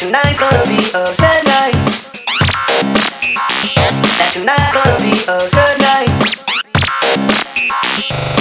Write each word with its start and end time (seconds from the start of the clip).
tonight's 0.00 0.40
gonna 0.40 0.64
be 0.64 0.78
a 0.94 1.14
good 1.14 1.44
night. 1.44 1.76
That 4.16 4.30
tonight's 4.32 4.72
gonna 4.72 4.96
be 5.04 5.12
a 5.28 5.40
good 5.52 5.76
night. 5.76 6.08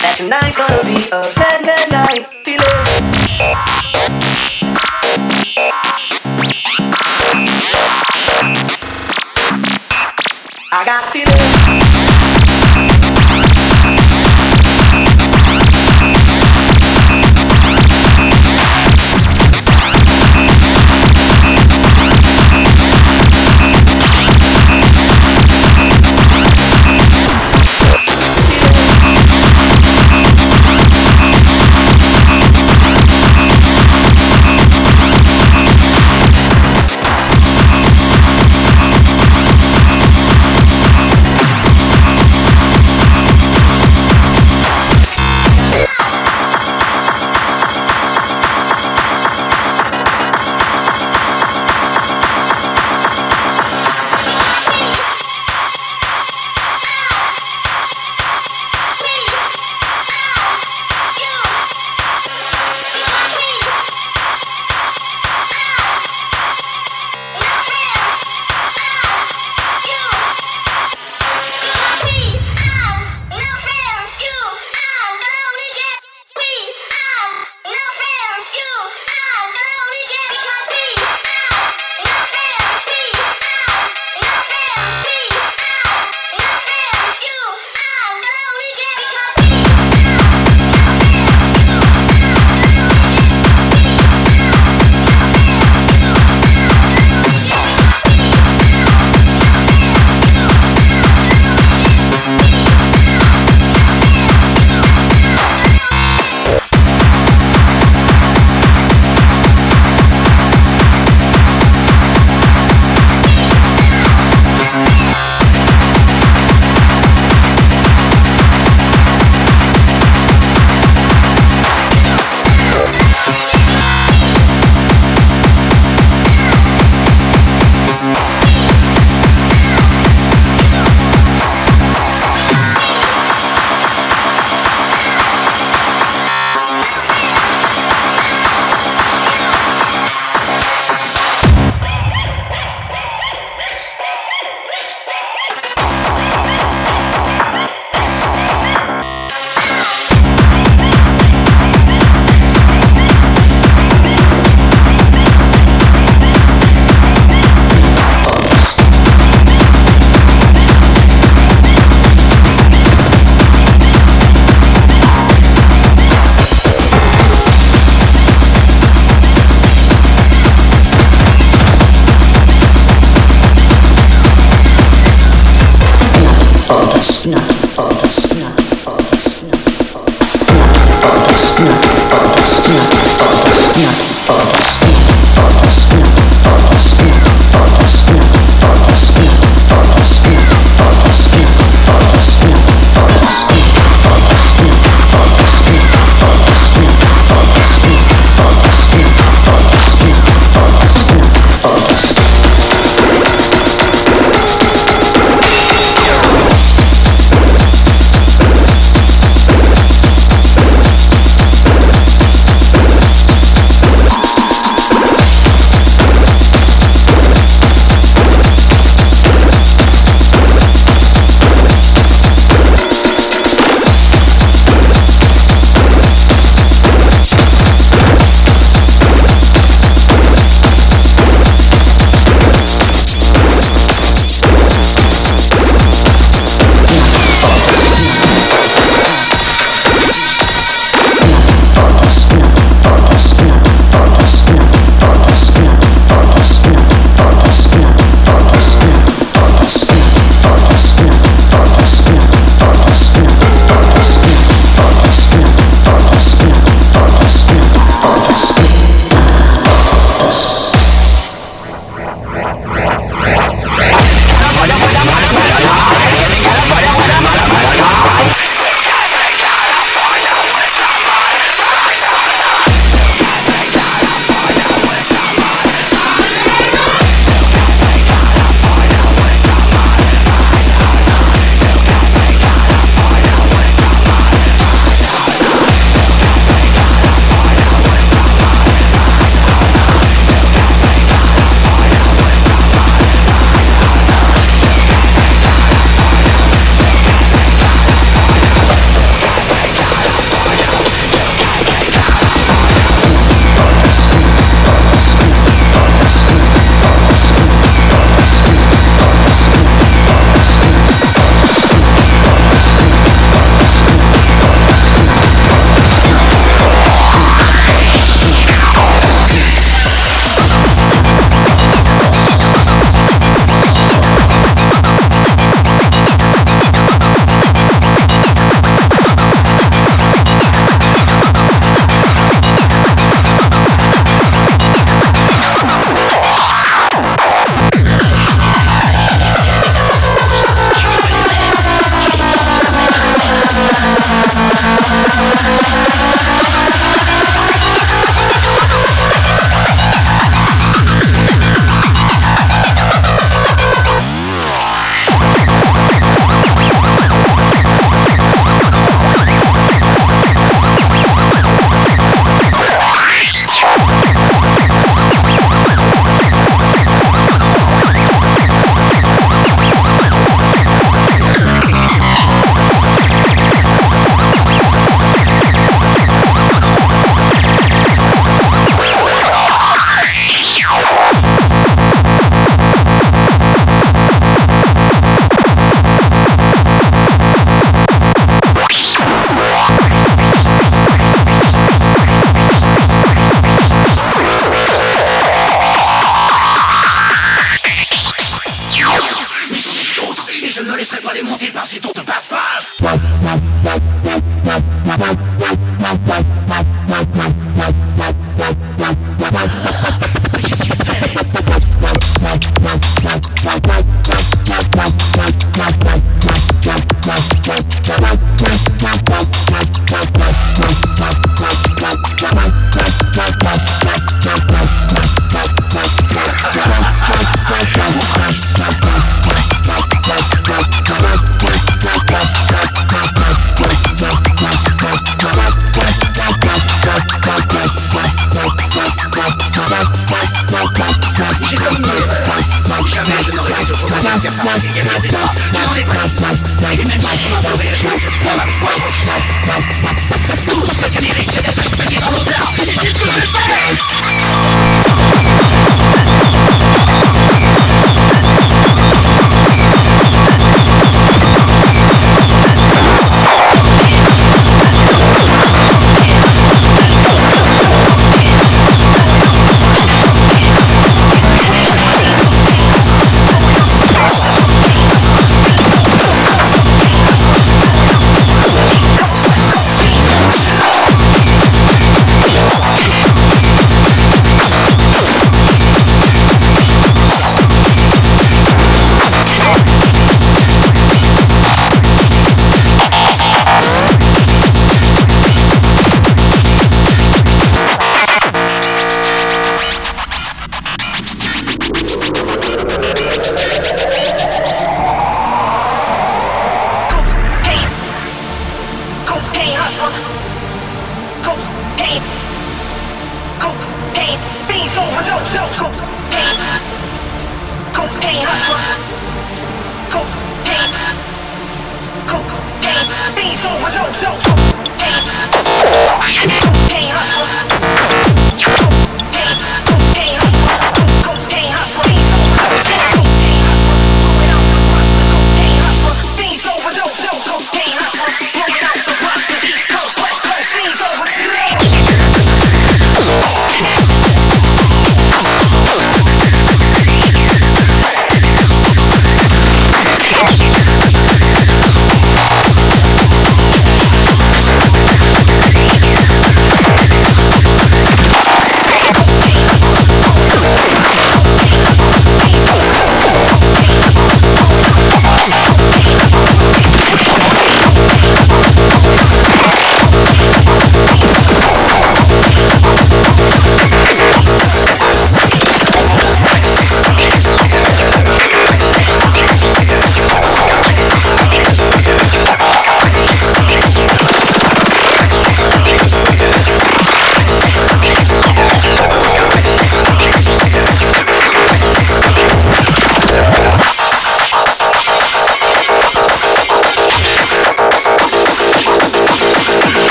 That 0.00 0.14
tonight's 0.16 0.56
gonna 0.56 0.84
be 0.84 1.10
a 1.10 1.22
good, 1.34 1.64
good 1.64 1.90
night. 1.90 2.22
Feel 2.44 2.62
it. 2.62 3.89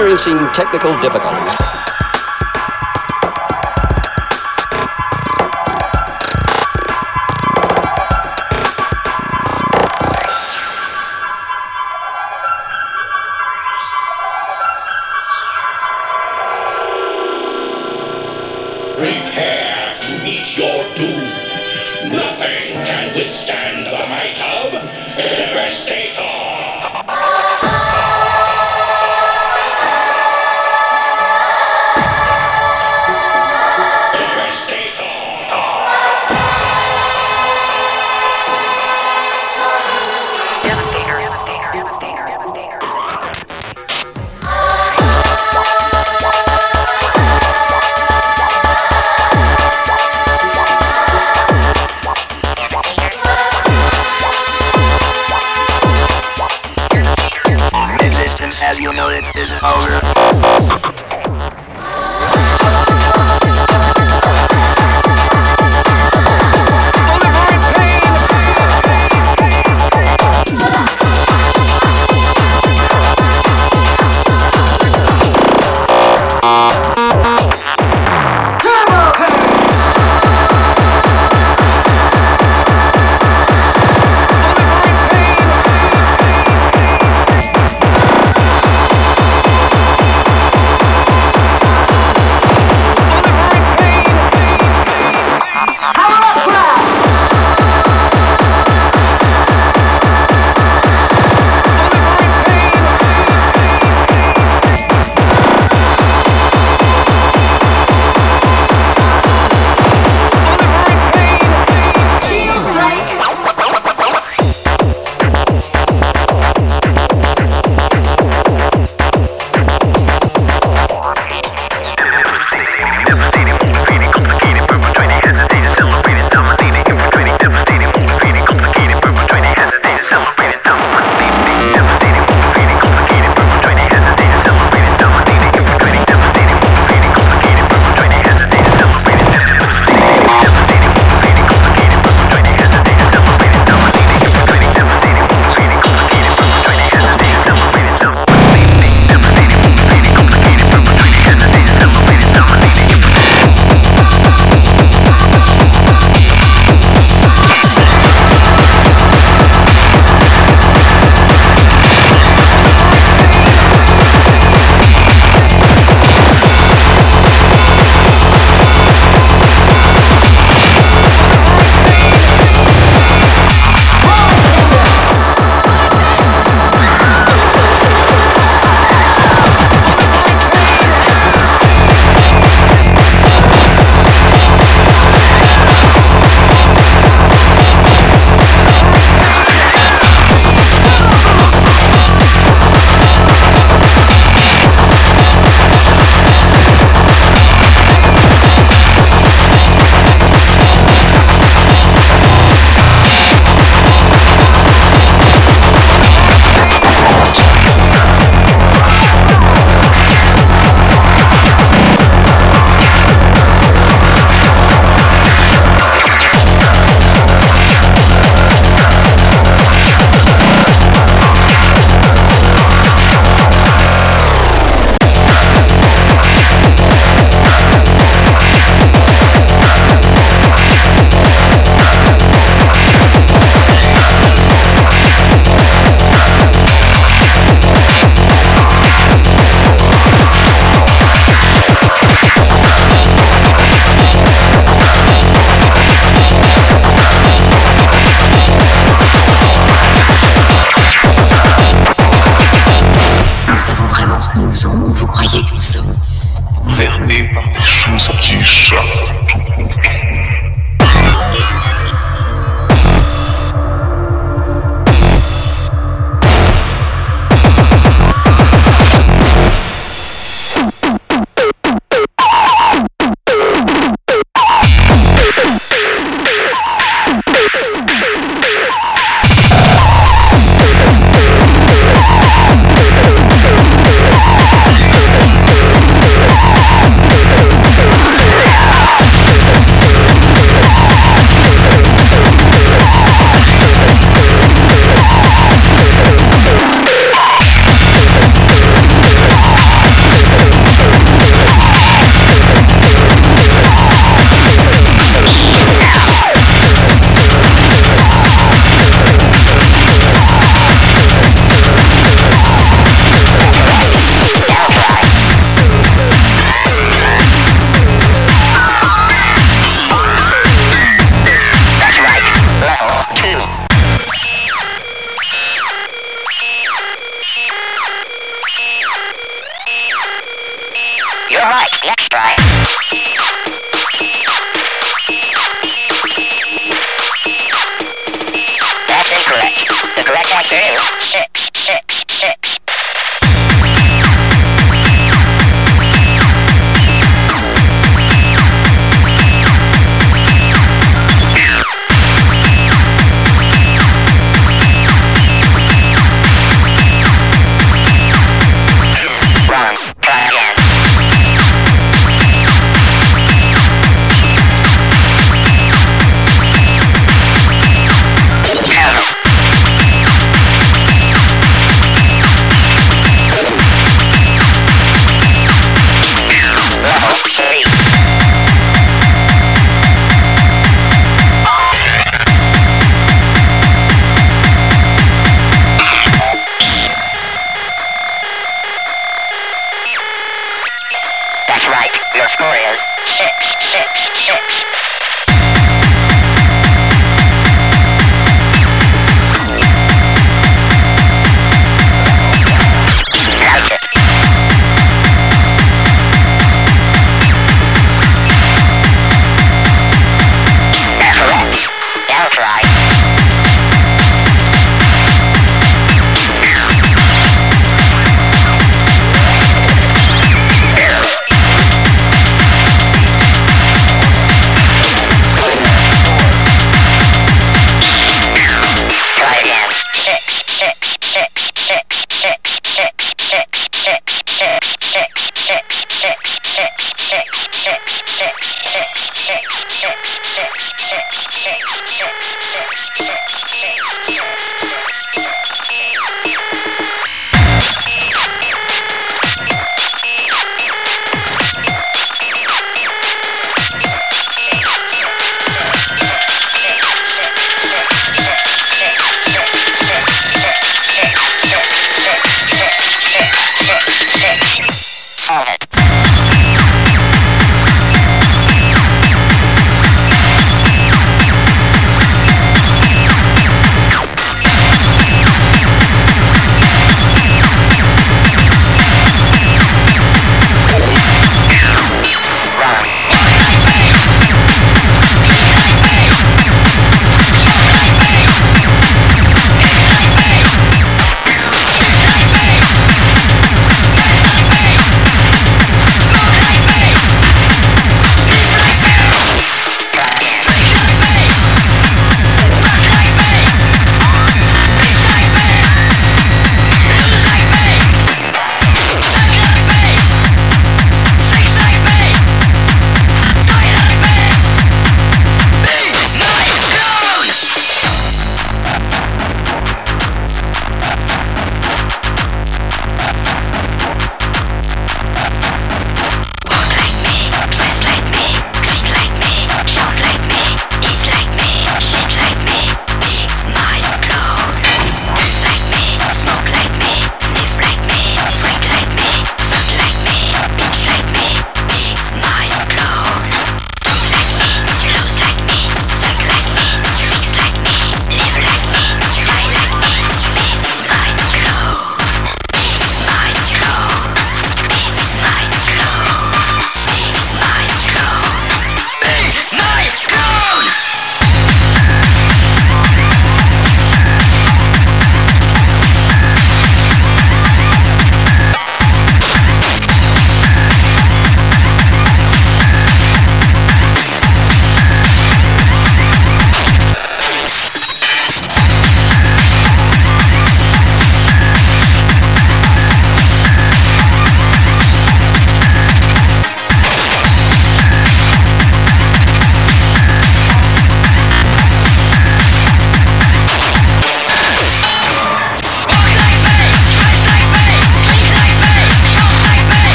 Experiencing 0.00 0.38
technical 0.54 0.98
difficulties. 1.02 1.69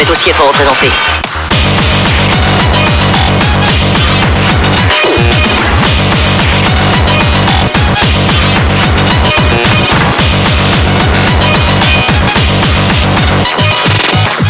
Devait 0.00 0.10
aussi 0.10 0.30
être 0.30 0.42
représentée. 0.46 0.90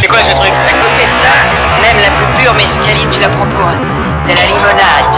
C'est 0.01 0.07
quoi 0.07 0.19
ce 0.23 0.35
truc? 0.35 0.51
À 0.51 0.73
côté 0.73 1.03
de 1.03 1.17
ça, 1.19 1.35
même 1.83 1.99
la 1.99 2.11
plus 2.11 2.43
pure 2.43 2.55
mescaline, 2.55 3.11
tu 3.11 3.21
la 3.21 3.29
prends 3.29 3.47
pour 3.47 3.59
de 3.59 4.29
la 4.29 4.47
limonade. 4.47 5.17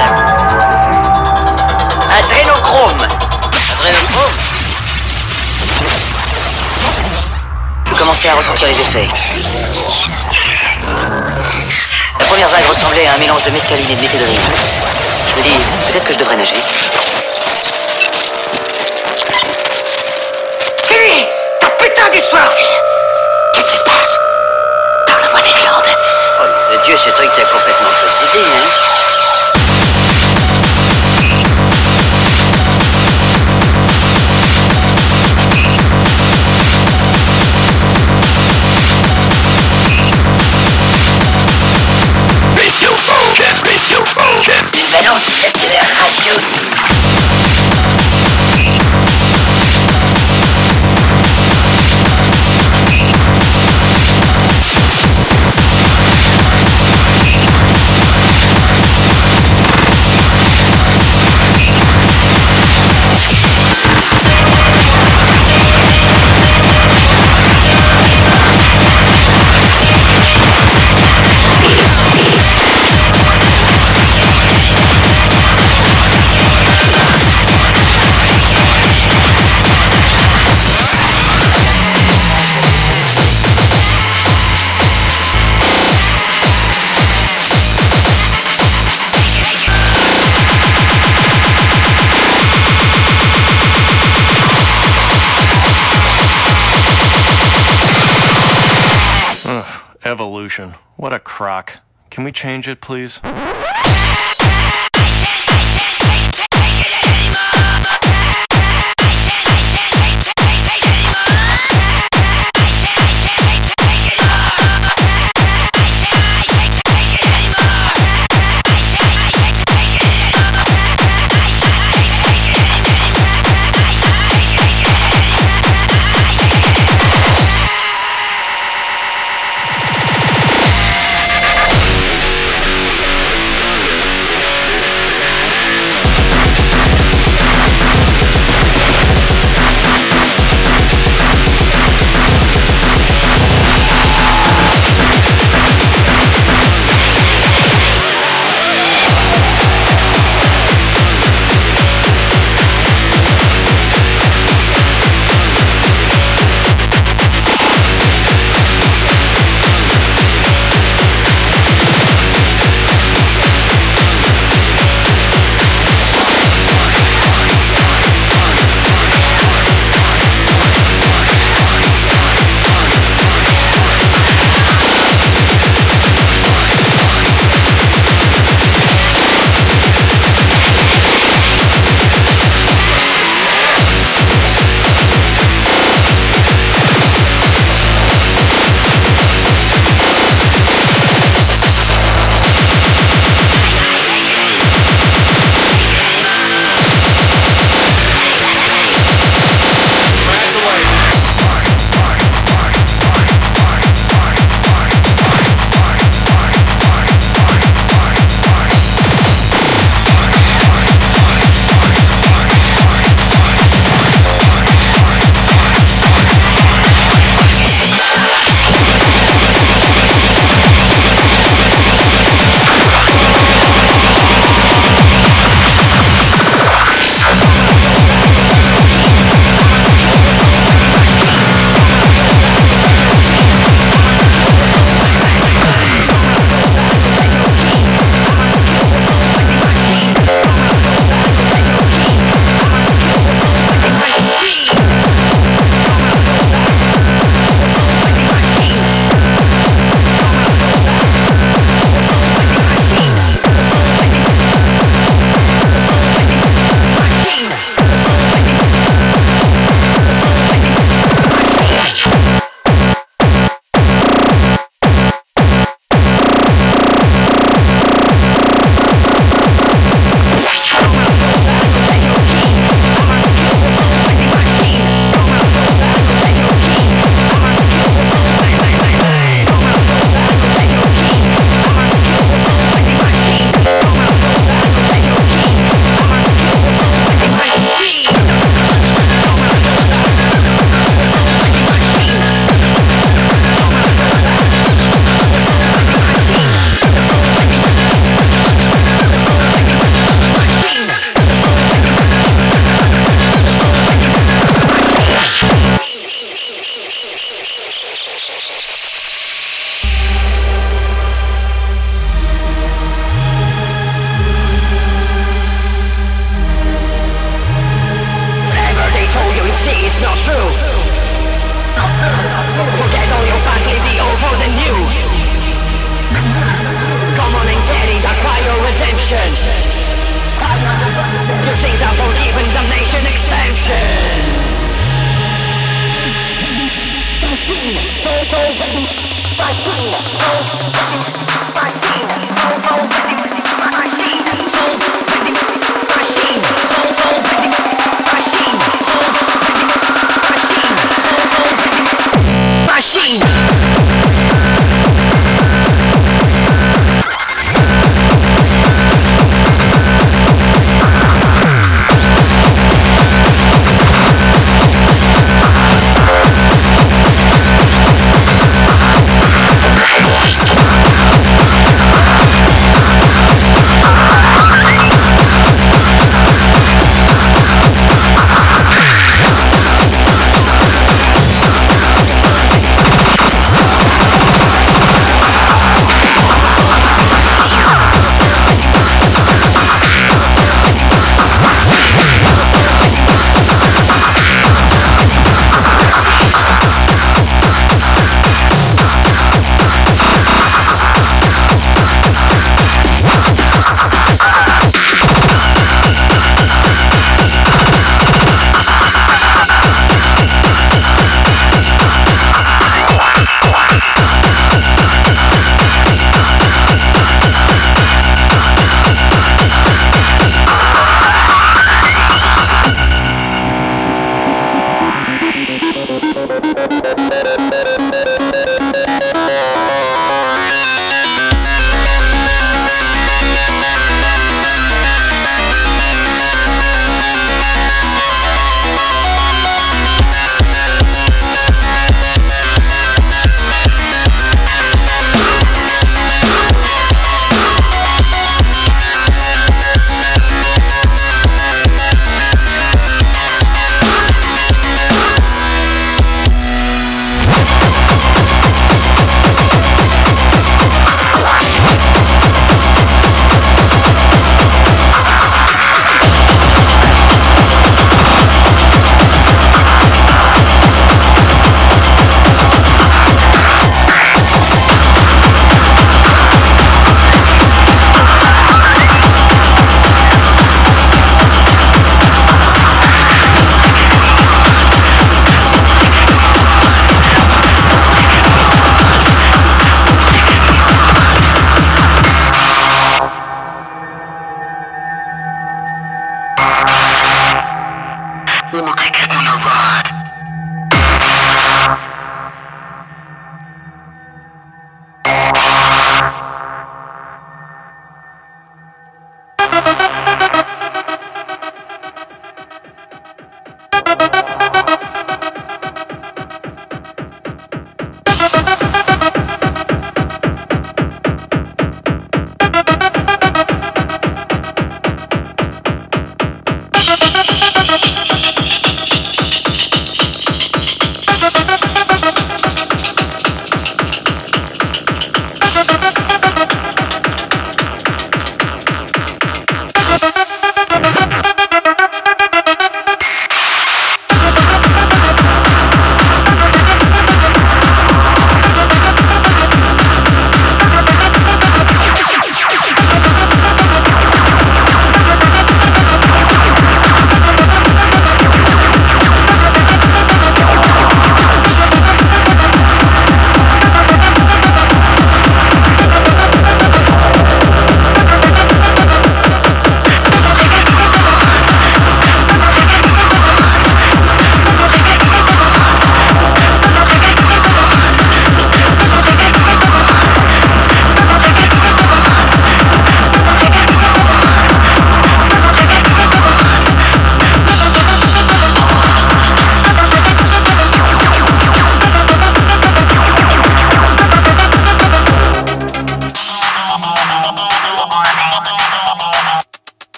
Un 2.11 2.22
drénochrome. 2.28 3.07
Adrénochrome? 3.72 4.33
Je 7.87 7.95
commençais 7.95 8.28
à 8.28 8.35
ressentir 8.35 8.68
les 8.68 8.80
effets. 8.80 9.09
Ressemblait 12.73 13.07
à 13.07 13.14
un 13.14 13.18
mélange 13.18 13.45
de 13.45 13.51
mescaline 13.51 13.91
et 13.91 13.95
de 13.95 14.01
méthédrine. 14.01 14.41
Je 15.29 15.37
me 15.37 15.43
dis, 15.43 15.57
peut-être 15.87 16.05
que 16.07 16.14
je 16.14 16.18
devrais 16.18 16.37
nager. 16.37 16.57
Fini 20.85 21.27
Ta 21.61 21.68
putain 21.68 22.09
d'histoire, 22.11 22.53
Qu'est-ce 23.53 23.70
qui 23.70 23.77
se 23.77 23.85
passe? 23.85 24.18
Parle-moi 25.07 25.41
des 25.43 25.61
glandes. 25.61 25.97
Oh, 26.41 26.45
nom 26.45 26.77
de 26.77 26.83
Dieu, 26.83 26.97
ce 26.97 27.11
truc 27.11 27.31
t'a 27.35 27.45
complètement 27.45 27.91
possédé, 28.03 28.39
hein 28.39 28.91
Can 102.23 102.27
we 102.27 102.31
change 102.31 102.68
it, 102.68 102.81
please? 102.81 103.18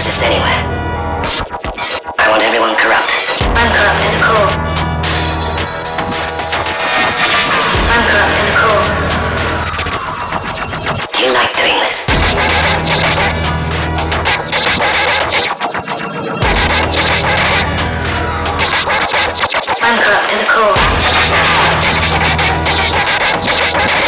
Exist 0.00 0.24
anywhere. 0.24 0.64
I 2.16 2.24
want 2.32 2.40
everyone 2.40 2.72
corrupt. 2.80 3.12
I'm 3.52 3.68
corrupt 3.68 4.00
to 4.00 4.08
the 4.08 4.22
core. 4.24 4.48
I'm 7.92 8.00
corrupt 8.08 8.32
to 8.32 8.42
the 8.48 8.56
core. 8.56 8.80
Do 11.12 11.20
you 11.20 11.36
like 11.36 11.52
doing 11.52 11.76
this? 11.84 12.08
I'm 19.84 19.96
corrupt 20.00 20.32
to 20.32 20.36
the 20.40 20.48
core. 20.48 20.80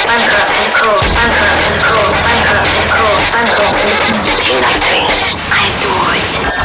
I'm 0.09 0.25
to 0.25 0.41
the 0.57 0.73
core. 0.73 1.05
I'm 1.21 1.29
to 1.29 1.53
the 1.53 1.85
core. 1.85 2.09
I'm 2.25 2.41
to 2.41 2.65
the 2.65 2.89
core. 2.97 3.21
I'm 3.37 3.45
to 3.45 3.61
the 3.61 3.69
core. 3.69 4.13
Do 4.43 4.51
you 4.53 4.61
like 4.61 4.81
doing 4.83 5.07
this? 5.07 5.52
I 5.65 5.69
adore 5.69 6.59
it. 6.59 6.62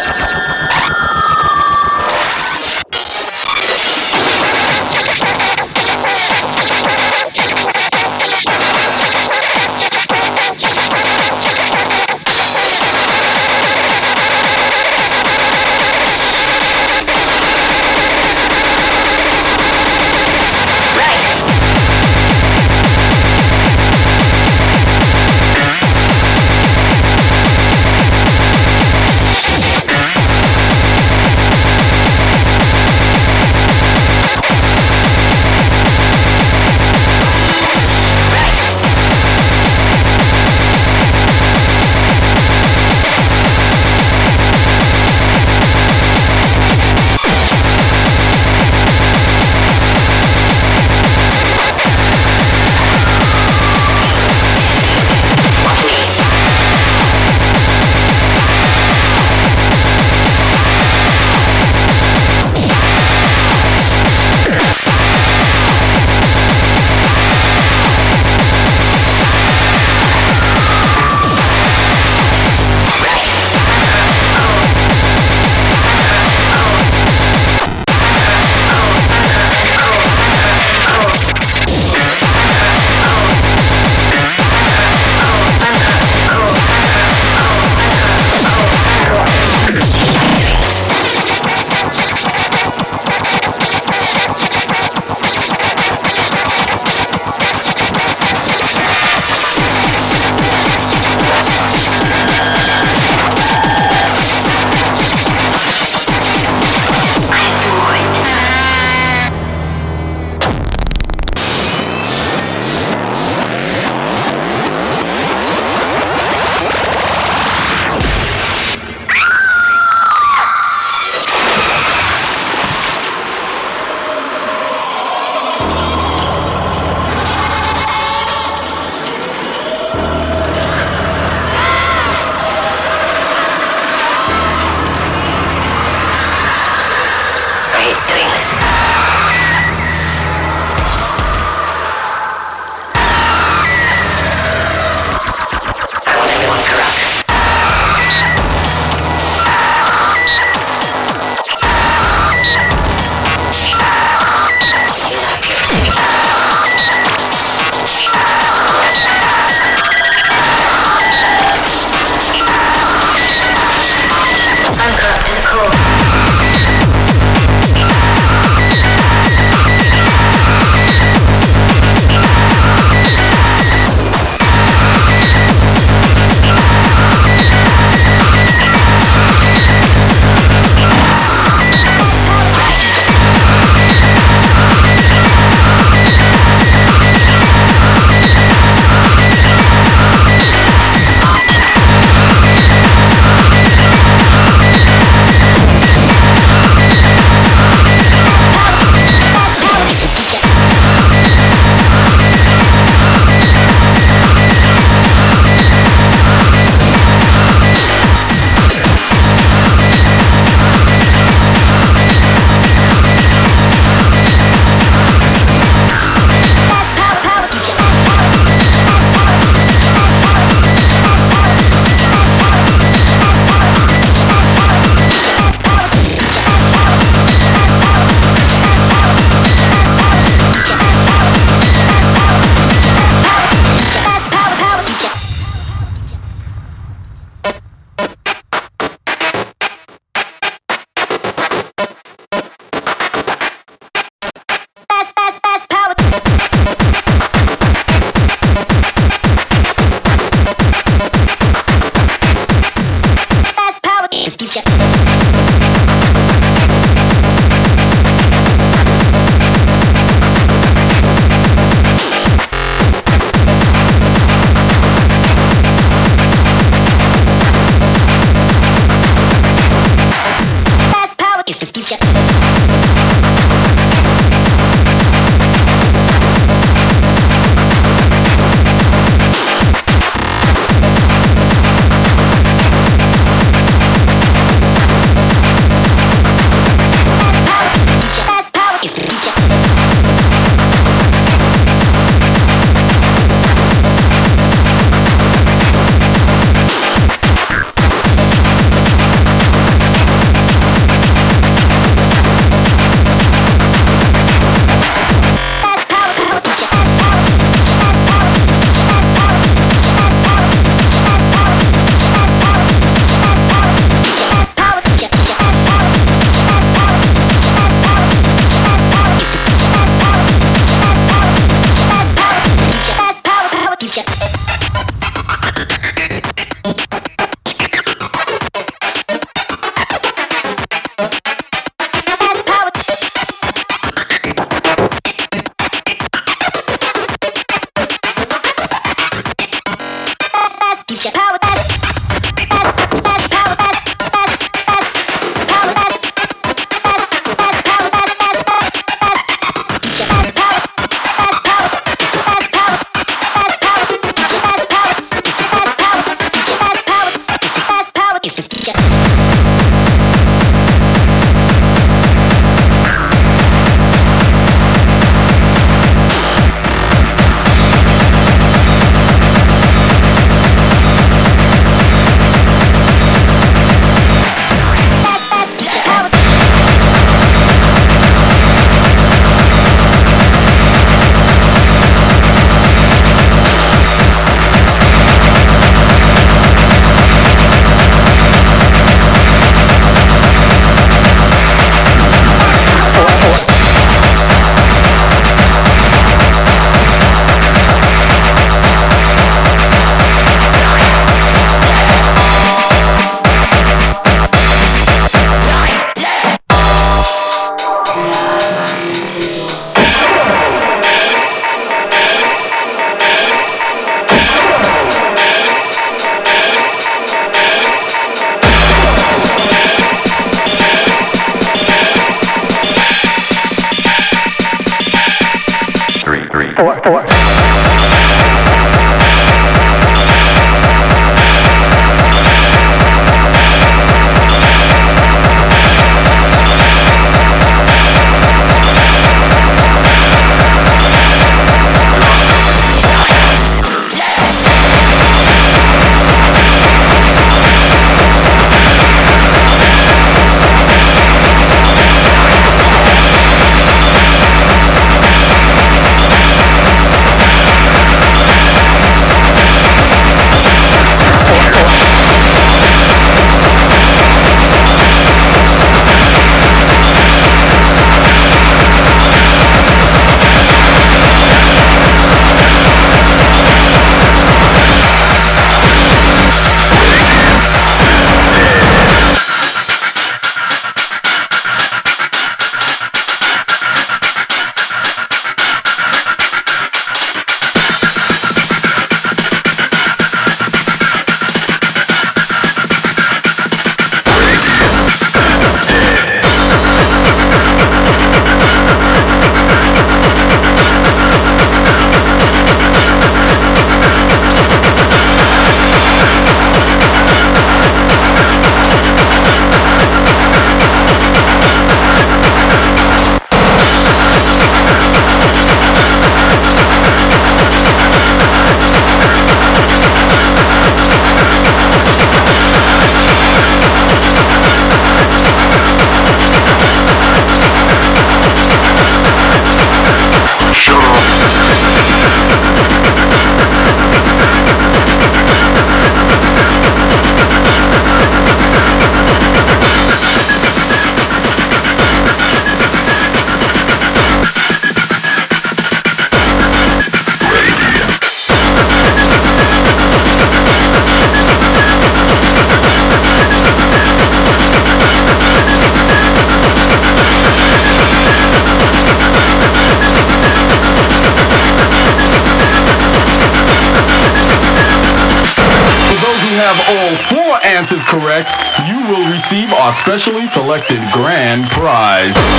Specially 569.97 570.27
selected 570.27 570.77
grand 570.93 571.43
prize. 571.49 572.36